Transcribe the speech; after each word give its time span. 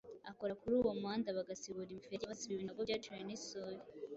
akora 0.31 0.53
kuri 0.61 0.73
uwo 0.79 0.93
muhanda 1.01 1.37
bagasibura 1.37 1.89
imiferege, 1.91 2.25
basiba 2.31 2.51
ibinogo 2.55 2.81
byaciwe 2.87 3.19
n’isuri. 3.25 3.77